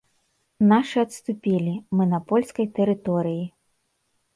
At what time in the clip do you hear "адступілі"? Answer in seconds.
1.07-1.75